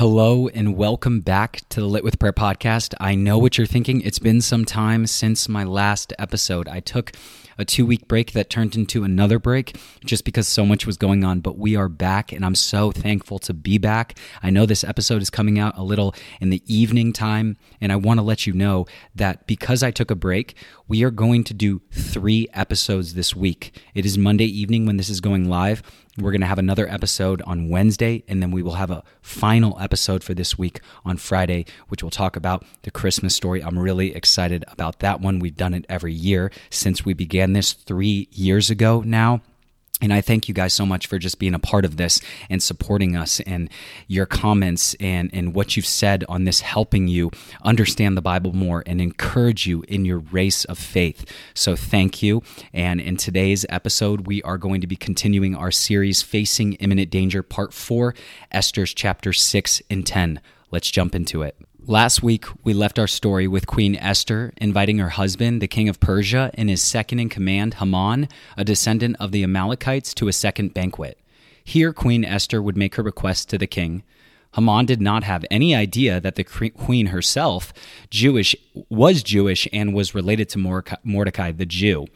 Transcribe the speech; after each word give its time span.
Hello 0.00 0.48
and 0.48 0.78
welcome 0.78 1.20
back 1.20 1.60
to 1.68 1.78
the 1.78 1.86
Lit 1.86 2.02
with 2.02 2.18
Prayer 2.18 2.32
podcast. 2.32 2.94
I 2.98 3.14
know 3.14 3.36
what 3.36 3.58
you're 3.58 3.66
thinking. 3.66 4.00
It's 4.00 4.18
been 4.18 4.40
some 4.40 4.64
time 4.64 5.06
since 5.06 5.46
my 5.46 5.62
last 5.62 6.14
episode. 6.18 6.68
I 6.68 6.80
took 6.80 7.12
a 7.58 7.66
two 7.66 7.84
week 7.84 8.08
break 8.08 8.32
that 8.32 8.48
turned 8.48 8.74
into 8.76 9.04
another 9.04 9.38
break 9.38 9.76
just 10.02 10.24
because 10.24 10.48
so 10.48 10.64
much 10.64 10.86
was 10.86 10.96
going 10.96 11.22
on, 11.22 11.40
but 11.40 11.58
we 11.58 11.76
are 11.76 11.90
back 11.90 12.32
and 12.32 12.46
I'm 12.46 12.54
so 12.54 12.90
thankful 12.90 13.38
to 13.40 13.52
be 13.52 13.76
back. 13.76 14.18
I 14.42 14.48
know 14.48 14.64
this 14.64 14.84
episode 14.84 15.20
is 15.20 15.28
coming 15.28 15.58
out 15.58 15.76
a 15.76 15.82
little 15.82 16.14
in 16.40 16.48
the 16.48 16.62
evening 16.64 17.12
time, 17.12 17.58
and 17.78 17.92
I 17.92 17.96
want 17.96 18.18
to 18.18 18.24
let 18.24 18.46
you 18.46 18.54
know 18.54 18.86
that 19.14 19.46
because 19.46 19.82
I 19.82 19.90
took 19.90 20.10
a 20.10 20.14
break, 20.14 20.56
we 20.88 21.04
are 21.04 21.10
going 21.10 21.44
to 21.44 21.52
do 21.52 21.82
three 21.92 22.48
episodes 22.54 23.12
this 23.12 23.36
week. 23.36 23.78
It 23.94 24.06
is 24.06 24.16
Monday 24.16 24.46
evening 24.46 24.86
when 24.86 24.96
this 24.96 25.10
is 25.10 25.20
going 25.20 25.50
live. 25.50 25.82
We're 26.20 26.32
going 26.32 26.42
to 26.42 26.46
have 26.46 26.58
another 26.58 26.86
episode 26.86 27.40
on 27.42 27.70
Wednesday, 27.70 28.24
and 28.28 28.42
then 28.42 28.50
we 28.50 28.62
will 28.62 28.74
have 28.74 28.90
a 28.90 29.02
final 29.22 29.78
episode 29.80 30.22
for 30.22 30.34
this 30.34 30.58
week 30.58 30.80
on 31.04 31.16
Friday, 31.16 31.64
which 31.88 32.02
will 32.02 32.10
talk 32.10 32.36
about 32.36 32.64
the 32.82 32.90
Christmas 32.90 33.34
story. 33.34 33.62
I'm 33.62 33.78
really 33.78 34.14
excited 34.14 34.64
about 34.68 34.98
that 34.98 35.20
one. 35.20 35.38
We've 35.38 35.56
done 35.56 35.72
it 35.72 35.86
every 35.88 36.12
year 36.12 36.52
since 36.68 37.04
we 37.04 37.14
began 37.14 37.54
this 37.54 37.72
three 37.72 38.28
years 38.32 38.68
ago 38.68 39.02
now. 39.04 39.40
And 40.00 40.12
I 40.12 40.20
thank 40.20 40.48
you 40.48 40.54
guys 40.54 40.72
so 40.72 40.86
much 40.86 41.06
for 41.06 41.18
just 41.18 41.38
being 41.38 41.54
a 41.54 41.58
part 41.58 41.84
of 41.84 41.96
this 41.96 42.20
and 42.48 42.62
supporting 42.62 43.16
us 43.16 43.40
and 43.40 43.68
your 44.06 44.26
comments 44.26 44.94
and, 44.98 45.30
and 45.32 45.54
what 45.54 45.76
you've 45.76 45.86
said 45.86 46.24
on 46.28 46.44
this 46.44 46.60
helping 46.60 47.08
you 47.08 47.30
understand 47.62 48.16
the 48.16 48.22
Bible 48.22 48.52
more 48.52 48.82
and 48.86 49.00
encourage 49.00 49.66
you 49.66 49.84
in 49.88 50.04
your 50.04 50.18
race 50.18 50.64
of 50.64 50.78
faith. 50.78 51.24
So 51.54 51.76
thank 51.76 52.22
you. 52.22 52.42
And 52.72 53.00
in 53.00 53.16
today's 53.16 53.66
episode, 53.68 54.26
we 54.26 54.42
are 54.42 54.58
going 54.58 54.80
to 54.80 54.86
be 54.86 54.96
continuing 54.96 55.54
our 55.54 55.70
series, 55.70 56.22
Facing 56.22 56.74
Imminent 56.74 57.10
Danger, 57.10 57.42
Part 57.42 57.72
4, 57.72 58.14
Esther's 58.52 58.94
chapter 58.94 59.32
6 59.32 59.82
and 59.90 60.06
10. 60.06 60.40
Let's 60.70 60.90
jump 60.90 61.14
into 61.14 61.42
it. 61.42 61.56
Last 61.86 62.22
week, 62.22 62.44
we 62.62 62.74
left 62.74 62.98
our 62.98 63.06
story 63.06 63.48
with 63.48 63.66
Queen 63.66 63.96
Esther 63.96 64.52
inviting 64.58 64.98
her 64.98 65.08
husband, 65.08 65.62
the 65.62 65.66
king 65.66 65.88
of 65.88 65.98
Persia, 65.98 66.50
and 66.54 66.68
his 66.68 66.82
second 66.82 67.20
in 67.20 67.30
command, 67.30 67.74
Haman, 67.74 68.28
a 68.56 68.64
descendant 68.64 69.16
of 69.18 69.32
the 69.32 69.42
Amalekites, 69.42 70.12
to 70.14 70.28
a 70.28 70.32
second 70.32 70.74
banquet. 70.74 71.18
Here, 71.64 71.92
Queen 71.94 72.22
Esther 72.22 72.60
would 72.60 72.76
make 72.76 72.96
her 72.96 73.02
request 73.02 73.48
to 73.48 73.58
the 73.58 73.66
king. 73.66 74.02
Haman 74.54 74.84
did 74.84 75.00
not 75.00 75.24
have 75.24 75.44
any 75.50 75.74
idea 75.74 76.20
that 76.20 76.34
the 76.34 76.44
queen 76.44 77.06
herself 77.06 77.72
Jewish 78.10 78.54
was 78.88 79.22
Jewish 79.22 79.66
and 79.72 79.94
was 79.94 80.14
related 80.14 80.48
to 80.50 80.90
Mordecai 81.02 81.50
the 81.52 81.66
Jew. 81.66 82.06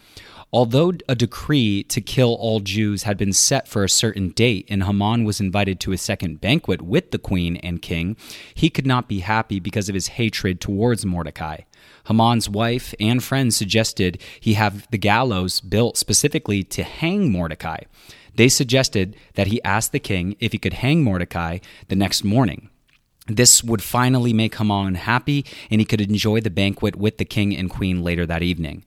Although 0.54 0.92
a 1.08 1.16
decree 1.16 1.82
to 1.82 2.00
kill 2.00 2.34
all 2.34 2.60
Jews 2.60 3.02
had 3.02 3.18
been 3.18 3.32
set 3.32 3.66
for 3.66 3.82
a 3.82 3.88
certain 3.88 4.28
date 4.28 4.66
and 4.68 4.84
Haman 4.84 5.24
was 5.24 5.40
invited 5.40 5.80
to 5.80 5.90
a 5.90 5.98
second 5.98 6.40
banquet 6.40 6.80
with 6.80 7.10
the 7.10 7.18
queen 7.18 7.56
and 7.56 7.82
king, 7.82 8.16
he 8.54 8.70
could 8.70 8.86
not 8.86 9.08
be 9.08 9.18
happy 9.18 9.58
because 9.58 9.88
of 9.88 9.96
his 9.96 10.14
hatred 10.14 10.60
towards 10.60 11.04
Mordecai. 11.04 11.62
Haman's 12.06 12.48
wife 12.48 12.94
and 13.00 13.20
friends 13.20 13.56
suggested 13.56 14.22
he 14.38 14.54
have 14.54 14.88
the 14.92 14.96
gallows 14.96 15.60
built 15.60 15.96
specifically 15.96 16.62
to 16.62 16.84
hang 16.84 17.32
Mordecai. 17.32 17.80
They 18.36 18.48
suggested 18.48 19.16
that 19.34 19.48
he 19.48 19.60
ask 19.64 19.90
the 19.90 19.98
king 19.98 20.36
if 20.38 20.52
he 20.52 20.58
could 20.58 20.74
hang 20.74 21.02
Mordecai 21.02 21.58
the 21.88 21.96
next 21.96 22.22
morning. 22.22 22.70
This 23.26 23.64
would 23.64 23.82
finally 23.82 24.32
make 24.32 24.54
Haman 24.54 24.94
happy, 24.94 25.44
and 25.68 25.80
he 25.80 25.84
could 25.84 26.00
enjoy 26.00 26.40
the 26.40 26.48
banquet 26.48 26.94
with 26.94 27.18
the 27.18 27.24
king 27.24 27.56
and 27.56 27.68
queen 27.68 28.04
later 28.04 28.24
that 28.24 28.44
evening. 28.44 28.84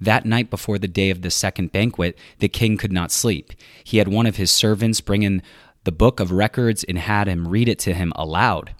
That 0.00 0.24
night 0.24 0.48
before 0.48 0.78
the 0.78 0.88
day 0.88 1.10
of 1.10 1.22
the 1.22 1.30
second 1.30 1.72
banquet, 1.72 2.16
the 2.38 2.48
king 2.48 2.76
could 2.76 2.92
not 2.92 3.12
sleep. 3.12 3.52
He 3.84 3.98
had 3.98 4.08
one 4.08 4.26
of 4.26 4.36
his 4.36 4.50
servants 4.50 5.00
bring 5.00 5.22
in 5.22 5.42
the 5.84 5.92
book 5.92 6.20
of 6.20 6.32
records 6.32 6.84
and 6.84 6.98
had 6.98 7.28
him 7.28 7.48
read 7.48 7.68
it 7.68 7.78
to 7.80 7.94
him 7.94 8.12
aloud. 8.16 8.74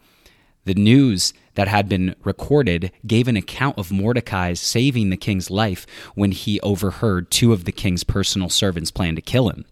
The 0.64 0.74
news 0.74 1.32
that 1.54 1.68
had 1.68 1.88
been 1.88 2.14
recorded 2.24 2.92
gave 3.06 3.28
an 3.28 3.36
account 3.36 3.78
of 3.78 3.90
Mordecai's 3.90 4.60
saving 4.60 5.10
the 5.10 5.16
king's 5.16 5.50
life 5.50 5.86
when 6.14 6.32
he 6.32 6.60
overheard 6.60 7.30
two 7.30 7.52
of 7.52 7.64
the 7.64 7.72
king's 7.72 8.04
personal 8.04 8.48
servants 8.48 8.90
plan 8.90 9.16
to 9.16 9.22
kill 9.22 9.48
him. 9.48 9.64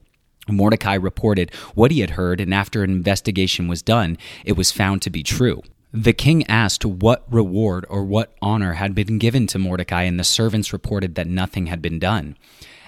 Mordecai 0.49 0.94
reported 0.94 1.55
what 1.75 1.91
he 1.91 2.00
had 2.00 2.11
heard, 2.11 2.41
and 2.41 2.55
after 2.55 2.83
an 2.83 2.91
investigation 2.91 3.69
was 3.69 3.83
done, 3.83 4.17
it 4.44 4.56
was 4.56 4.73
found 4.73 5.03
to 5.03 5.11
be 5.11 5.23
true. 5.23 5.62
The 5.93 6.12
king 6.12 6.47
asked 6.49 6.84
what 6.84 7.25
reward 7.32 7.87
or 7.88 8.04
what 8.04 8.34
honor 8.43 8.75
had 8.75 8.94
been 8.94 9.16
given 9.16 9.47
to 9.47 9.59
Mordecai, 9.59 10.03
and 10.03 10.21
the 10.21 10.25
servants 10.25 10.71
reported 10.71 11.15
that 11.15 11.26
nothing 11.26 11.69
had 11.69 11.81
been 11.81 11.99
done. 11.99 12.37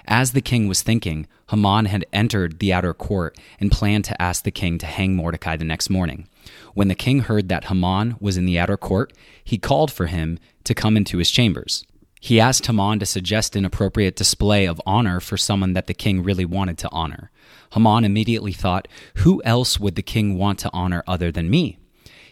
As 0.07 0.33
the 0.33 0.43
king 0.43 0.69
was 0.69 0.83
thinking, 0.83 1.27
Haman 1.49 1.87
had 1.87 2.05
entered 2.13 2.59
the 2.59 2.75
outer 2.75 2.93
court 2.93 3.39
and 3.59 3.73
planned 3.73 4.05
to 4.05 4.21
ask 4.21 4.45
the 4.45 4.51
king 4.51 4.77
to 4.79 4.87
hang 4.87 5.17
Mordecai 5.17 5.57
the 5.57 5.65
next 5.65 5.89
morning. 5.89 6.29
When 6.75 6.89
the 6.89 6.95
king 6.95 7.21
heard 7.21 7.49
that 7.49 7.65
Haman 7.65 8.17
was 8.21 8.37
in 8.37 8.45
the 8.45 8.59
outer 8.59 8.77
court, 8.77 9.15
he 9.43 9.57
called 9.57 9.91
for 9.91 10.07
him 10.07 10.39
to 10.65 10.75
come 10.75 10.95
into 10.95 11.17
his 11.17 11.31
chambers. 11.31 11.87
He 12.21 12.39
asked 12.39 12.67
Haman 12.67 12.99
to 12.99 13.07
suggest 13.07 13.57
an 13.57 13.65
appropriate 13.65 14.15
display 14.15 14.67
of 14.67 14.81
honor 14.85 15.21
for 15.21 15.39
someone 15.39 15.73
that 15.73 15.87
the 15.87 15.95
king 15.95 16.23
really 16.23 16.45
wanted 16.45 16.77
to 16.79 16.91
honor. 16.93 17.31
Haman 17.73 18.05
immediately 18.05 18.53
thought, 18.53 18.89
Who 19.17 19.41
else 19.43 19.81
would 19.81 19.95
the 19.95 20.03
king 20.03 20.37
want 20.37 20.59
to 20.59 20.71
honor 20.75 21.03
other 21.07 21.33
than 21.33 21.49
me? 21.49 21.79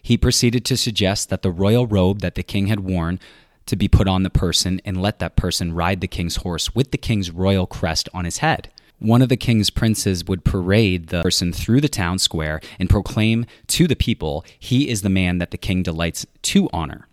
He 0.03 0.17
proceeded 0.17 0.65
to 0.67 0.77
suggest 0.77 1.29
that 1.31 1.43
the 1.43 1.51
royal 1.51 1.87
robe 1.87 2.21
that 2.21 2.35
the 2.35 2.43
king 2.43 2.69
had 2.69 2.81
worn 2.81 3.21
to 3.67 3.77
be 3.77 3.89
put 3.89 4.09
on 4.09 4.23
the 4.23 4.31
person 4.31 4.81
and 4.85 5.01
let 5.01 5.19
that 5.19 5.37
person 5.37 5.75
ride 5.75 6.01
the 6.01 6.09
king's 6.09 6.37
horse 6.37 6.75
with 6.75 6.91
the 6.91 6.99
king's 6.99 7.31
royal 7.31 7.67
crest 7.67 8.09
on 8.15 8.25
his 8.25 8.39
head. 8.39 8.71
One 8.99 9.23
of 9.23 9.29
the 9.29 9.37
king's 9.37 9.71
princes 9.71 10.25
would 10.25 10.45
parade 10.45 11.09
the 11.09 11.23
person 11.23 11.53
through 11.53 11.81
the 11.81 11.89
town 11.89 12.19
square 12.19 12.61
and 12.79 12.91
proclaim 12.91 13.47
to 13.69 13.87
the 13.87 13.95
people, 13.95 14.45
He 14.59 14.89
is 14.89 15.03
the 15.03 15.09
man 15.09 15.39
that 15.39 15.53
the 15.53 15.59
king 15.59 15.83
delights 15.83 16.27
to 16.43 16.69
honor. 16.73 17.07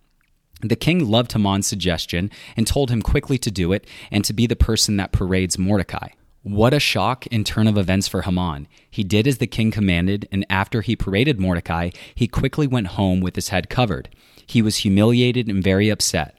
The 0.62 0.75
king 0.75 1.07
loved 1.07 1.34
Haman's 1.34 1.67
suggestion 1.67 2.31
and 2.57 2.66
told 2.66 2.90
him 2.90 3.02
quickly 3.02 3.38
to 3.38 3.52
do 3.52 3.72
it 3.72 3.85
and 4.09 4.25
to 4.25 4.34
be 4.34 4.47
the 4.47 4.56
person 4.56 4.97
that 4.97 5.12
parades 5.12 5.59
Mordecai. 5.59 6.09
What 6.45 6.75
a 6.75 6.79
shock 6.79 7.25
and 7.31 7.44
turn 7.44 7.66
of 7.66 7.75
events 7.75 8.07
for 8.07 8.22
Haman. 8.22 8.67
He 8.91 9.03
did 9.03 9.25
as 9.25 9.39
the 9.39 9.47
king 9.47 9.72
commanded, 9.72 10.28
and 10.31 10.45
after 10.47 10.81
he 10.81 10.95
paraded 10.95 11.39
Mordecai, 11.39 11.89
he 12.13 12.28
quickly 12.28 12.67
went 12.67 12.85
home 12.85 13.19
with 13.19 13.35
his 13.35 13.50
head 13.50 13.67
covered. 13.67 14.09
He 14.45 14.61
was 14.61 14.78
humiliated 14.78 15.47
and 15.47 15.63
very 15.63 15.89
upset. 15.89 16.38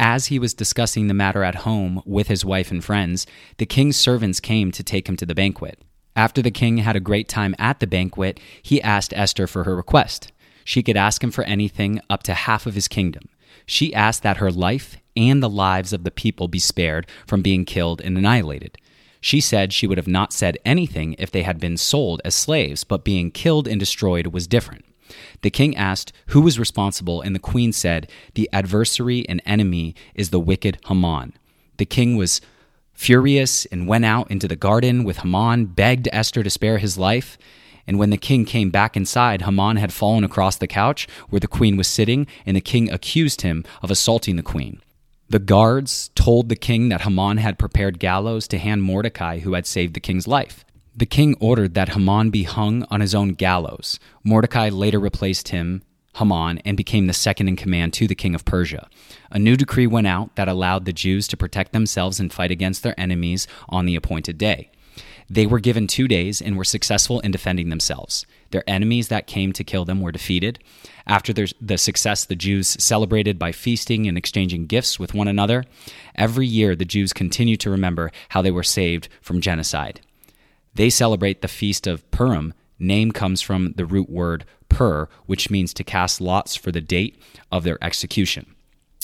As 0.00 0.28
he 0.28 0.38
was 0.38 0.54
discussing 0.54 1.06
the 1.06 1.12
matter 1.12 1.44
at 1.44 1.66
home 1.66 2.00
with 2.06 2.28
his 2.28 2.46
wife 2.46 2.70
and 2.70 2.82
friends, 2.82 3.26
the 3.58 3.66
king's 3.66 3.98
servants 3.98 4.40
came 4.40 4.72
to 4.72 4.82
take 4.82 5.06
him 5.06 5.18
to 5.18 5.26
the 5.26 5.34
banquet. 5.34 5.78
After 6.16 6.40
the 6.40 6.50
king 6.50 6.78
had 6.78 6.96
a 6.96 6.98
great 6.98 7.28
time 7.28 7.54
at 7.58 7.78
the 7.78 7.86
banquet, 7.86 8.40
he 8.62 8.80
asked 8.80 9.12
Esther 9.14 9.46
for 9.46 9.64
her 9.64 9.76
request. 9.76 10.32
She 10.64 10.82
could 10.82 10.96
ask 10.96 11.22
him 11.22 11.30
for 11.30 11.44
anything 11.44 12.00
up 12.08 12.22
to 12.22 12.32
half 12.32 12.64
of 12.64 12.74
his 12.74 12.88
kingdom. 12.88 13.28
She 13.66 13.92
asked 13.92 14.22
that 14.22 14.38
her 14.38 14.50
life 14.50 14.96
and 15.14 15.42
the 15.42 15.50
lives 15.50 15.92
of 15.92 16.04
the 16.04 16.10
people 16.10 16.48
be 16.48 16.58
spared 16.58 17.06
from 17.26 17.42
being 17.42 17.66
killed 17.66 18.00
and 18.00 18.16
annihilated. 18.16 18.78
She 19.22 19.40
said 19.40 19.72
she 19.72 19.86
would 19.86 19.98
have 19.98 20.08
not 20.08 20.32
said 20.32 20.58
anything 20.64 21.14
if 21.16 21.30
they 21.30 21.44
had 21.44 21.60
been 21.60 21.76
sold 21.76 22.20
as 22.24 22.34
slaves, 22.34 22.82
but 22.82 23.04
being 23.04 23.30
killed 23.30 23.68
and 23.68 23.78
destroyed 23.78 24.26
was 24.26 24.48
different. 24.48 24.84
The 25.42 25.50
king 25.50 25.76
asked 25.76 26.12
who 26.26 26.40
was 26.40 26.58
responsible, 26.58 27.20
and 27.22 27.32
the 27.32 27.38
queen 27.38 27.72
said, 27.72 28.10
The 28.34 28.50
adversary 28.52 29.24
and 29.28 29.40
enemy 29.46 29.94
is 30.16 30.30
the 30.30 30.40
wicked 30.40 30.78
Haman. 30.88 31.34
The 31.76 31.84
king 31.84 32.16
was 32.16 32.40
furious 32.92 33.64
and 33.66 33.86
went 33.86 34.04
out 34.04 34.28
into 34.28 34.48
the 34.48 34.56
garden 34.56 35.04
with 35.04 35.18
Haman, 35.18 35.66
begged 35.66 36.08
Esther 36.12 36.42
to 36.42 36.50
spare 36.50 36.78
his 36.78 36.98
life. 36.98 37.38
And 37.86 38.00
when 38.00 38.10
the 38.10 38.16
king 38.16 38.44
came 38.44 38.70
back 38.70 38.96
inside, 38.96 39.42
Haman 39.42 39.76
had 39.76 39.92
fallen 39.92 40.24
across 40.24 40.56
the 40.56 40.66
couch 40.66 41.06
where 41.30 41.40
the 41.40 41.46
queen 41.46 41.76
was 41.76 41.86
sitting, 41.86 42.26
and 42.44 42.56
the 42.56 42.60
king 42.60 42.90
accused 42.90 43.42
him 43.42 43.64
of 43.82 43.90
assaulting 43.92 44.34
the 44.34 44.42
queen. 44.42 44.80
The 45.32 45.38
guards 45.38 46.10
told 46.14 46.50
the 46.50 46.56
king 46.56 46.90
that 46.90 47.00
Haman 47.00 47.38
had 47.38 47.58
prepared 47.58 47.98
gallows 47.98 48.46
to 48.48 48.58
hand 48.58 48.82
Mordecai, 48.82 49.38
who 49.38 49.54
had 49.54 49.64
saved 49.64 49.94
the 49.94 50.00
king's 50.00 50.28
life. 50.28 50.62
The 50.94 51.06
king 51.06 51.36
ordered 51.40 51.72
that 51.72 51.94
Haman 51.94 52.28
be 52.28 52.42
hung 52.42 52.82
on 52.90 53.00
his 53.00 53.14
own 53.14 53.30
gallows. 53.30 53.98
Mordecai 54.22 54.68
later 54.68 55.00
replaced 55.00 55.48
him, 55.48 55.84
Haman, 56.16 56.58
and 56.66 56.76
became 56.76 57.06
the 57.06 57.14
second 57.14 57.48
in 57.48 57.56
command 57.56 57.94
to 57.94 58.06
the 58.06 58.14
king 58.14 58.34
of 58.34 58.44
Persia. 58.44 58.90
A 59.30 59.38
new 59.38 59.56
decree 59.56 59.86
went 59.86 60.06
out 60.06 60.36
that 60.36 60.48
allowed 60.48 60.84
the 60.84 60.92
Jews 60.92 61.26
to 61.28 61.36
protect 61.38 61.72
themselves 61.72 62.20
and 62.20 62.30
fight 62.30 62.50
against 62.50 62.82
their 62.82 63.00
enemies 63.00 63.48
on 63.70 63.86
the 63.86 63.96
appointed 63.96 64.36
day. 64.36 64.70
They 65.28 65.46
were 65.46 65.60
given 65.60 65.86
two 65.86 66.08
days 66.08 66.42
and 66.42 66.56
were 66.56 66.64
successful 66.64 67.20
in 67.20 67.30
defending 67.30 67.68
themselves. 67.68 68.26
Their 68.50 68.68
enemies 68.68 69.08
that 69.08 69.26
came 69.26 69.52
to 69.54 69.64
kill 69.64 69.84
them 69.84 70.00
were 70.00 70.12
defeated. 70.12 70.58
After 71.06 71.32
the 71.32 71.78
success, 71.78 72.24
the 72.24 72.36
Jews 72.36 72.68
celebrated 72.82 73.38
by 73.38 73.52
feasting 73.52 74.06
and 74.06 74.18
exchanging 74.18 74.66
gifts 74.66 74.98
with 74.98 75.14
one 75.14 75.28
another. 75.28 75.64
Every 76.14 76.46
year, 76.46 76.76
the 76.76 76.84
Jews 76.84 77.12
continue 77.12 77.56
to 77.56 77.70
remember 77.70 78.10
how 78.30 78.42
they 78.42 78.50
were 78.50 78.62
saved 78.62 79.08
from 79.20 79.40
genocide. 79.40 80.00
They 80.74 80.90
celebrate 80.90 81.42
the 81.42 81.48
Feast 81.48 81.86
of 81.86 82.08
Purim. 82.10 82.54
Name 82.78 83.12
comes 83.12 83.40
from 83.40 83.72
the 83.76 83.86
root 83.86 84.10
word 84.10 84.44
pur, 84.68 85.08
which 85.26 85.50
means 85.50 85.74
to 85.74 85.84
cast 85.84 86.20
lots 86.20 86.56
for 86.56 86.72
the 86.72 86.80
date 86.80 87.20
of 87.50 87.64
their 87.64 87.82
execution. 87.84 88.54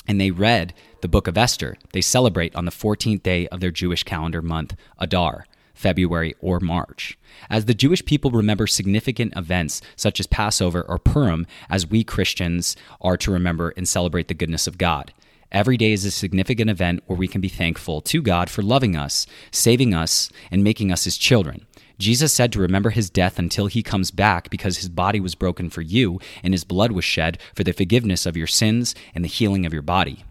And 0.06 0.20
they 0.20 0.30
read 0.30 0.72
the 1.02 1.08
book 1.08 1.26
of 1.28 1.36
Esther. 1.36 1.76
They 1.92 2.00
celebrate 2.00 2.56
on 2.56 2.64
the 2.64 2.70
14th 2.70 3.22
day 3.22 3.46
of 3.48 3.60
their 3.60 3.70
Jewish 3.70 4.02
calendar 4.02 4.40
month, 4.40 4.74
Adar. 4.98 5.46
February, 5.78 6.34
or 6.40 6.58
March. 6.60 7.16
As 7.48 7.64
the 7.64 7.74
Jewish 7.74 8.04
people 8.04 8.30
remember 8.30 8.66
significant 8.66 9.32
events 9.36 9.80
such 9.96 10.18
as 10.18 10.26
Passover 10.26 10.82
or 10.82 10.98
Purim, 10.98 11.46
as 11.70 11.86
we 11.86 12.02
Christians 12.02 12.76
are 13.00 13.16
to 13.18 13.30
remember 13.30 13.72
and 13.76 13.88
celebrate 13.88 14.28
the 14.28 14.34
goodness 14.34 14.66
of 14.66 14.76
God. 14.76 15.12
Every 15.50 15.76
day 15.76 15.92
is 15.92 16.04
a 16.04 16.10
significant 16.10 16.68
event 16.68 17.02
where 17.06 17.16
we 17.16 17.28
can 17.28 17.40
be 17.40 17.48
thankful 17.48 18.00
to 18.02 18.20
God 18.20 18.50
for 18.50 18.62
loving 18.62 18.96
us, 18.96 19.26
saving 19.50 19.94
us, 19.94 20.30
and 20.50 20.62
making 20.62 20.92
us 20.92 21.04
his 21.04 21.16
children. 21.16 21.66
Jesus 21.98 22.32
said 22.32 22.52
to 22.52 22.60
remember 22.60 22.90
his 22.90 23.08
death 23.08 23.38
until 23.38 23.66
he 23.66 23.82
comes 23.82 24.10
back 24.10 24.50
because 24.50 24.78
his 24.78 24.88
body 24.88 25.20
was 25.20 25.34
broken 25.34 25.70
for 25.70 25.80
you 25.80 26.20
and 26.42 26.52
his 26.52 26.64
blood 26.64 26.92
was 26.92 27.04
shed 27.04 27.38
for 27.54 27.64
the 27.64 27.72
forgiveness 27.72 28.26
of 28.26 28.36
your 28.36 28.46
sins 28.46 28.94
and 29.14 29.24
the 29.24 29.28
healing 29.28 29.64
of 29.64 29.72
your 29.72 29.82
body. 29.82 30.24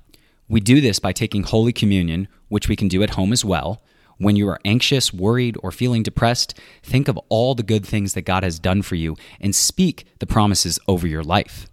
We 0.47 0.59
do 0.59 0.79
this 0.79 0.99
by 0.99 1.11
taking 1.13 1.43
Holy 1.43 1.73
Communion, 1.73 2.27
which 2.47 2.69
we 2.69 2.75
can 2.75 2.87
do 2.87 3.03
at 3.03 3.11
home 3.11 3.33
as 3.33 3.43
well. 3.43 3.81
When 4.17 4.35
you 4.35 4.47
are 4.49 4.59
anxious, 4.65 5.13
worried, 5.13 5.57
or 5.61 5.71
feeling 5.71 6.03
depressed, 6.03 6.53
think 6.83 7.07
of 7.07 7.17
all 7.29 7.55
the 7.55 7.63
good 7.63 7.85
things 7.85 8.13
that 8.13 8.23
God 8.23 8.43
has 8.43 8.59
done 8.59 8.81
for 8.81 8.95
you 8.95 9.15
and 9.39 9.55
speak 9.55 10.05
the 10.19 10.27
promises 10.27 10.79
over 10.87 11.07
your 11.07 11.23
life. 11.23 11.67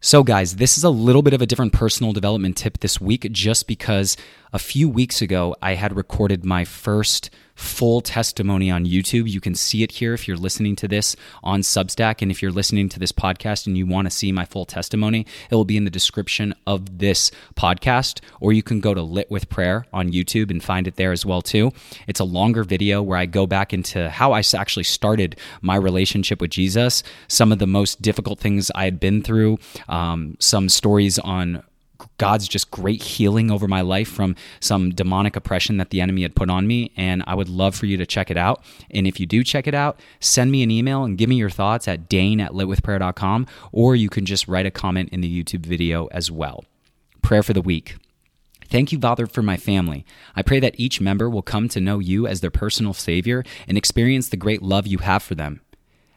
So, 0.00 0.22
guys, 0.22 0.56
this 0.56 0.78
is 0.78 0.84
a 0.84 0.90
little 0.90 1.22
bit 1.22 1.34
of 1.34 1.42
a 1.42 1.46
different 1.46 1.72
personal 1.72 2.12
development 2.12 2.56
tip 2.56 2.78
this 2.78 3.00
week 3.00 3.26
just 3.32 3.66
because 3.66 4.16
a 4.52 4.58
few 4.58 4.88
weeks 4.88 5.20
ago 5.20 5.56
I 5.60 5.74
had 5.74 5.96
recorded 5.96 6.44
my 6.44 6.64
first 6.64 7.30
full 7.58 8.00
testimony 8.00 8.70
on 8.70 8.86
YouTube. 8.86 9.28
You 9.28 9.40
can 9.40 9.56
see 9.56 9.82
it 9.82 9.90
here 9.90 10.14
if 10.14 10.28
you're 10.28 10.36
listening 10.36 10.76
to 10.76 10.86
this 10.86 11.16
on 11.42 11.62
Substack. 11.62 12.22
And 12.22 12.30
if 12.30 12.40
you're 12.40 12.52
listening 12.52 12.88
to 12.90 13.00
this 13.00 13.10
podcast 13.10 13.66
and 13.66 13.76
you 13.76 13.84
want 13.84 14.06
to 14.06 14.12
see 14.12 14.30
my 14.30 14.44
full 14.44 14.64
testimony, 14.64 15.26
it 15.50 15.54
will 15.56 15.64
be 15.64 15.76
in 15.76 15.84
the 15.84 15.90
description 15.90 16.54
of 16.68 16.98
this 16.98 17.32
podcast. 17.56 18.20
Or 18.40 18.52
you 18.52 18.62
can 18.62 18.78
go 18.78 18.94
to 18.94 19.02
Lit 19.02 19.28
with 19.28 19.48
Prayer 19.48 19.86
on 19.92 20.12
YouTube 20.12 20.52
and 20.52 20.62
find 20.62 20.86
it 20.86 20.94
there 20.94 21.10
as 21.10 21.26
well 21.26 21.42
too. 21.42 21.72
It's 22.06 22.20
a 22.20 22.24
longer 22.24 22.62
video 22.62 23.02
where 23.02 23.18
I 23.18 23.26
go 23.26 23.44
back 23.44 23.74
into 23.74 24.08
how 24.08 24.32
I 24.32 24.42
actually 24.54 24.84
started 24.84 25.36
my 25.60 25.74
relationship 25.74 26.40
with 26.40 26.52
Jesus, 26.52 27.02
some 27.26 27.50
of 27.50 27.58
the 27.58 27.66
most 27.66 28.00
difficult 28.00 28.38
things 28.38 28.70
I 28.76 28.84
had 28.84 29.00
been 29.00 29.20
through, 29.20 29.58
um, 29.88 30.36
some 30.38 30.68
stories 30.68 31.18
on 31.18 31.64
God's 32.18 32.48
just 32.48 32.70
great 32.70 33.02
healing 33.02 33.50
over 33.50 33.68
my 33.68 33.80
life 33.80 34.08
from 34.08 34.36
some 34.60 34.90
demonic 34.90 35.36
oppression 35.36 35.76
that 35.78 35.90
the 35.90 36.00
enemy 36.00 36.22
had 36.22 36.34
put 36.34 36.50
on 36.50 36.66
me. 36.66 36.92
And 36.96 37.22
I 37.26 37.34
would 37.34 37.48
love 37.48 37.74
for 37.74 37.86
you 37.86 37.96
to 37.96 38.06
check 38.06 38.30
it 38.30 38.36
out. 38.36 38.62
And 38.90 39.06
if 39.06 39.20
you 39.20 39.26
do 39.26 39.42
check 39.44 39.66
it 39.66 39.74
out, 39.74 40.00
send 40.20 40.50
me 40.50 40.62
an 40.62 40.70
email 40.70 41.04
and 41.04 41.18
give 41.18 41.28
me 41.28 41.36
your 41.36 41.50
thoughts 41.50 41.88
at 41.88 42.08
dane 42.08 42.40
at 42.40 42.52
litwithprayer.com, 42.52 43.46
or 43.72 43.96
you 43.96 44.08
can 44.08 44.26
just 44.26 44.48
write 44.48 44.66
a 44.66 44.70
comment 44.70 45.10
in 45.10 45.20
the 45.20 45.44
YouTube 45.44 45.66
video 45.66 46.06
as 46.06 46.30
well. 46.30 46.64
Prayer 47.22 47.42
for 47.42 47.52
the 47.52 47.62
week. 47.62 47.96
Thank 48.68 48.92
you, 48.92 48.98
Father, 48.98 49.26
for 49.26 49.42
my 49.42 49.56
family. 49.56 50.04
I 50.36 50.42
pray 50.42 50.60
that 50.60 50.78
each 50.78 51.00
member 51.00 51.30
will 51.30 51.42
come 51.42 51.68
to 51.70 51.80
know 51.80 52.00
you 52.00 52.26
as 52.26 52.42
their 52.42 52.50
personal 52.50 52.92
Savior 52.92 53.42
and 53.66 53.78
experience 53.78 54.28
the 54.28 54.36
great 54.36 54.62
love 54.62 54.86
you 54.86 54.98
have 54.98 55.22
for 55.22 55.34
them. 55.34 55.62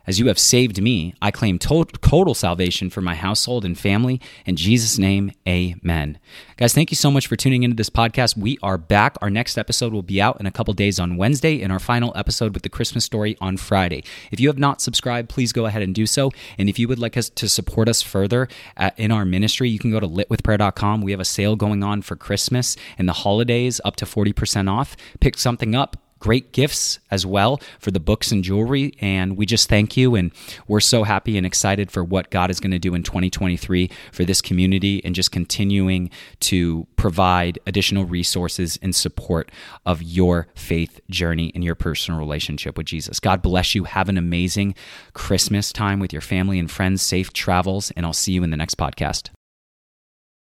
As 0.07 0.19
you 0.19 0.27
have 0.27 0.39
saved 0.39 0.81
me, 0.81 1.13
I 1.21 1.30
claim 1.30 1.59
total 1.59 2.33
salvation 2.33 2.89
for 2.89 3.01
my 3.01 3.13
household 3.13 3.63
and 3.63 3.77
family. 3.77 4.19
In 4.45 4.56
Jesus' 4.56 4.98
name, 4.98 5.31
amen. 5.48 6.18
Guys, 6.57 6.74
thank 6.74 6.92
you 6.92 6.95
so 6.95 7.12
much 7.12 7.27
for 7.27 7.36
tuning 7.36 7.63
into 7.63 7.75
this 7.75 7.89
podcast. 7.89 8.36
We 8.36 8.57
are 8.63 8.77
back. 8.80 9.15
Our 9.21 9.30
next 9.30 9.57
episode 9.57 9.94
will 9.94 10.01
be 10.01 10.19
out 10.19 10.39
in 10.39 10.48
a 10.48 10.51
couple 10.51 10.74
days 10.74 11.00
on 11.00 11.18
Wednesday, 11.18 11.62
and 11.62 11.71
our 11.71 11.80
final 11.80 12.12
episode 12.15 12.53
with 12.53 12.63
the 12.63 12.69
Christmas 12.69 13.06
story 13.06 13.38
on 13.39 13.57
Friday. 13.57 14.03
If 14.31 14.39
you 14.39 14.48
have 14.50 14.57
not 14.57 14.81
subscribed, 14.81 15.30
please 15.30 15.53
go 15.53 15.68
ahead 15.68 15.83
and 15.83 15.94
do 15.94 16.07
so. 16.07 16.31
And 16.57 16.68
if 16.68 16.80
you 16.80 16.88
would 16.88 17.00
like 17.00 17.15
us 17.15 17.30
to 17.30 17.48
support 17.48 17.88
us 17.88 18.01
further 18.01 18.48
at, 18.77 18.98
in 18.98 19.12
our 19.12 19.25
ministry, 19.25 19.69
you 19.69 19.80
can 19.80 19.92
go 19.92 20.00
to 20.00 20.07
litwithprayer.com. 20.07 21.01
We 21.01 21.12
have 21.12 21.19
a 21.19 21.25
sale 21.25 21.56
going 21.56 21.83
on 21.83 22.01
for 22.01 22.15
Christmas 22.15 22.75
and 22.98 23.07
the 23.07 23.13
holidays, 23.13 23.80
up 23.86 23.95
to 23.98 24.06
40% 24.06 24.69
off. 24.69 24.98
Pick 25.19 25.38
something 25.38 25.75
up 25.75 25.98
great 26.21 26.53
gifts 26.53 27.00
as 27.09 27.25
well 27.25 27.59
for 27.79 27.91
the 27.91 28.00
books 28.00 28.31
and 28.31 28.44
jewelry. 28.44 28.94
And 29.01 29.35
we 29.35 29.45
just 29.45 29.68
thank 29.68 29.97
you. 29.97 30.15
And 30.15 30.31
we're 30.68 30.79
so 30.79 31.03
happy 31.03 31.35
and 31.35 31.45
excited 31.45 31.91
for 31.91 32.03
what 32.03 32.29
God 32.29 32.50
is 32.50 32.62
going 32.62 32.71
to 32.71 32.79
do 32.79 32.95
in 32.95 33.03
2023 33.03 33.89
for 34.13 34.23
this 34.23 34.41
community 34.41 35.03
and 35.03 35.13
just 35.13 35.31
continuing 35.31 36.09
to 36.41 36.88
provide 36.95 37.59
additional 37.68 38.06
resources 38.06 38.77
in 38.77 38.94
support 38.94 39.51
of 39.85 40.01
your 40.01 40.47
faith 40.56 41.01
journey 41.09 41.51
and 41.53 41.63
your 41.63 41.75
personal 41.75 42.19
relationship 42.19 42.77
with 42.77 42.85
Jesus. 42.85 43.19
God 43.19 43.41
bless 43.41 43.75
you. 43.75 43.83
Have 43.83 44.07
an 44.07 44.17
amazing 44.17 44.75
Christmas 45.13 45.74
time 45.74 46.00
with 46.00 46.13
your 46.13 46.21
family 46.21 46.59
and 46.59 46.69
friends. 46.69 47.01
Safe 47.01 47.33
travels. 47.33 47.91
And 47.91 48.06
I'll 48.06 48.13
see 48.13 48.33
you 48.33 48.44
in 48.44 48.51
the 48.51 48.57
next 48.57 48.77
podcast. 48.77 49.31